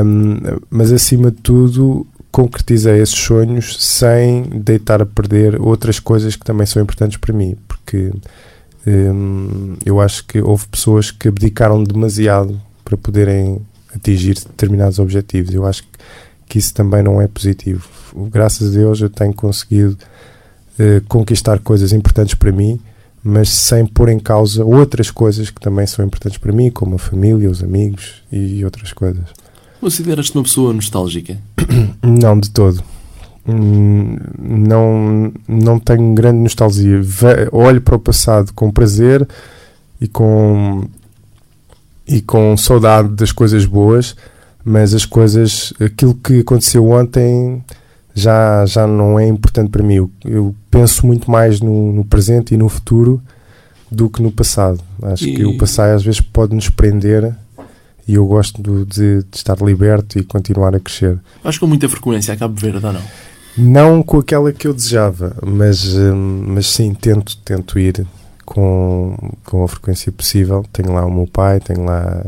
[0.06, 6.44] um, mas acima de tudo concretizei esses sonhos sem deitar a perder outras coisas que
[6.44, 8.12] também são importantes para mim, porque
[8.86, 13.62] um, eu acho que houve pessoas que abdicaram demasiado para poderem
[13.96, 15.54] atingir determinados objetivos.
[15.54, 15.84] Eu acho
[16.48, 17.88] que isso também não é positivo.
[18.32, 19.98] Graças a Deus eu tenho conseguido
[20.80, 22.80] eh, conquistar coisas importantes para mim,
[23.24, 27.00] mas sem pôr em causa outras coisas que também são importantes para mim, como a
[27.00, 29.24] família, os amigos e outras coisas.
[29.80, 31.38] Consideras-te uma pessoa nostálgica?
[32.02, 32.84] Não, de todo.
[33.46, 37.02] Hum, não, não tenho grande nostalgia.
[37.52, 39.28] Olho para o passado com prazer
[40.00, 40.86] e com,
[42.08, 44.16] e com saudade das coisas boas,
[44.64, 47.62] mas as coisas, aquilo que aconteceu ontem
[48.14, 49.96] já, já não é importante para mim.
[49.96, 53.22] Eu, eu penso muito mais no, no, presente e no futuro
[53.90, 54.80] do que no passado.
[55.02, 55.36] Acho e...
[55.36, 57.36] que o passado às vezes pode nos prender
[58.08, 61.18] e eu gosto de, de, de, estar liberto e continuar a crescer.
[61.44, 63.02] Acho com muita frequência a Cabo Verde ou não?
[63.56, 68.06] Não com aquela que eu desejava, mas, hum, mas sim, tento, tento ir
[68.46, 70.66] com, com a frequência possível.
[70.74, 72.24] Tenho lá o meu pai, tenho lá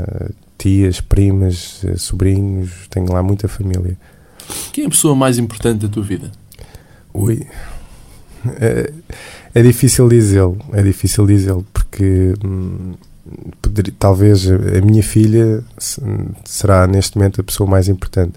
[0.58, 3.98] tias, primas, sobrinhos, tenho lá muita família.
[4.72, 6.32] Quem é a pessoa mais importante da tua vida?
[7.14, 7.46] Ui.
[8.60, 8.92] é,
[9.54, 12.94] é difícil dizê-lo, é difícil dizê-lo, porque hum,
[13.62, 15.64] poderia, talvez a minha filha
[16.44, 18.34] será neste momento a pessoa mais importante,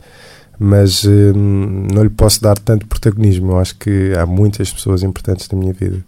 [0.59, 3.53] mas hum, não lhe posso dar tanto protagonismo.
[3.53, 6.05] Eu acho que há muitas pessoas importantes na minha vida.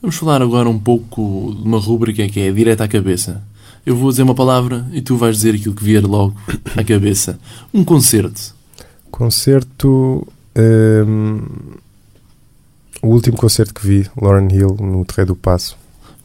[0.00, 3.42] Vamos falar agora um pouco de uma rúbrica que é direta à cabeça.
[3.84, 6.36] Eu vou dizer uma palavra e tu vais dizer aquilo que vier logo
[6.76, 7.38] à cabeça.
[7.72, 8.57] Um concerto.
[9.10, 10.26] Concerto.
[10.56, 11.42] Hum,
[13.02, 15.76] o último concerto que vi, Lauren Hill, no Terreiro do Passo.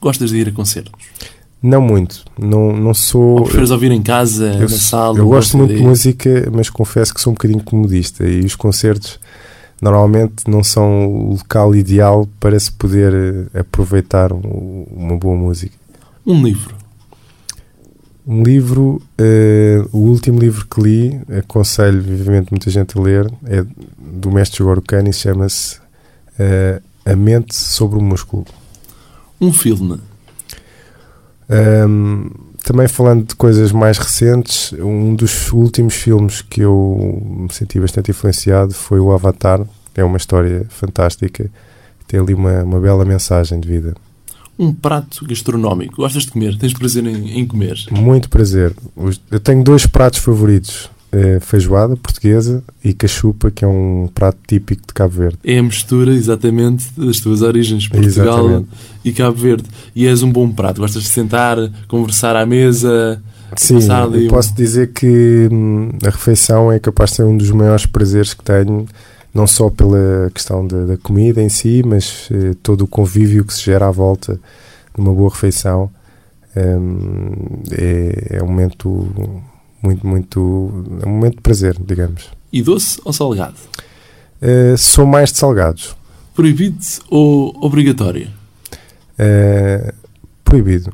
[0.01, 0.91] Gostas de ir a concertos?
[1.61, 2.25] Não muito.
[2.37, 3.39] Não, não sou.
[3.39, 5.17] Ou preferes ouvir em casa, eu, na sala?
[5.17, 9.17] Eu gosto muito de música, mas confesso que sou um bocadinho comodista e os concertos
[9.81, 15.75] normalmente não são o local ideal para se poder eh, aproveitar uma boa música.
[16.25, 16.75] Um livro.
[18.25, 23.65] Um livro, uh, o último livro que li, aconselho vivamente muita gente a ler, é
[23.97, 25.77] do mestre Jogoro Kani, chama-se
[26.39, 28.45] uh, A Mente sobre o Músculo.
[29.41, 29.99] Um filme.
[31.49, 32.29] Um,
[32.63, 38.11] também falando de coisas mais recentes, um dos últimos filmes que eu me senti bastante
[38.11, 39.61] influenciado foi o Avatar.
[39.93, 41.51] É uma história fantástica,
[42.07, 43.93] tem ali uma, uma bela mensagem de vida.
[44.63, 45.97] Um prato gastronómico.
[45.97, 46.57] Gostas de comer?
[46.57, 47.77] Tens prazer em, em comer?
[47.91, 48.73] Muito prazer.
[49.29, 54.81] Eu tenho dois pratos favoritos é feijoada portuguesa e cachupa, que é um prato típico
[54.87, 55.37] de Cabo Verde.
[55.43, 58.69] É a mistura, exatamente, das tuas origens, Portugal exatamente.
[59.05, 59.65] e Cabo Verde.
[59.95, 61.57] E és um bom prato, gostas de sentar,
[61.87, 63.21] conversar à mesa.
[63.55, 63.77] Sim,
[64.15, 68.33] eu posso dizer que hum, a refeição é capaz de ser um dos maiores prazeres
[68.33, 68.87] que tenho,
[69.33, 73.53] não só pela questão da, da comida em si, mas eh, todo o convívio que
[73.53, 74.39] se gera à volta
[74.93, 75.89] de uma boa refeição.
[76.55, 79.43] Hum, é, é um momento
[79.83, 80.39] muito, muito.
[81.01, 82.29] É um momento de prazer, digamos.
[82.51, 83.57] E doce ou salgado?
[84.41, 85.95] Uh, sou mais de salgados.
[86.33, 86.79] Proibido
[87.09, 88.29] ou obrigatório?
[89.19, 89.93] Uh,
[90.43, 90.93] proibido.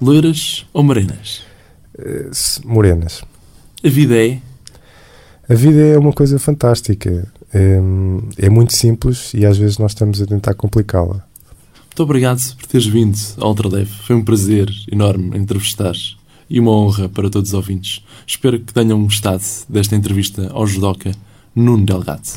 [0.00, 1.42] Loiras ou morenas?
[1.98, 2.30] Uh,
[2.68, 3.22] morenas.
[3.82, 4.40] A vida é?
[5.48, 7.26] A vida é uma coisa fantástica.
[7.56, 11.24] É, é muito simples e às vezes nós estamos a tentar complicá-la.
[11.86, 13.88] Muito obrigado por teres vindo ao Ultradev.
[14.06, 15.94] Foi um prazer enorme entrevistar
[16.50, 18.04] e uma honra para todos os ouvintes.
[18.26, 21.12] Espero que tenham gostado desta entrevista ao judoca
[21.54, 22.28] Nuno Delgado.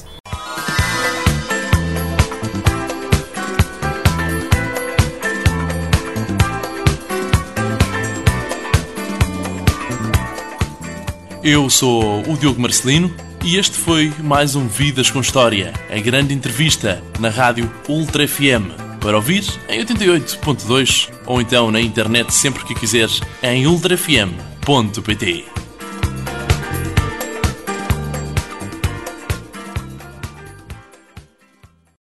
[11.43, 13.13] Eu sou o Diogo Marcelino
[13.43, 18.71] e este foi mais um Vidas com História, a grande entrevista na rádio Ultra FM
[18.99, 25.58] para ouvir em 88.2 ou então na internet sempre que quiseres em ultrafm.pt.